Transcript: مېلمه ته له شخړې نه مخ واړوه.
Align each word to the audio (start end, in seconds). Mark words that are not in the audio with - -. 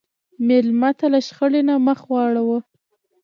مېلمه 0.47 0.89
ته 0.97 1.05
له 1.13 1.19
شخړې 1.27 1.61
نه 1.69 1.75
مخ 1.85 1.99
واړوه. 2.11 2.59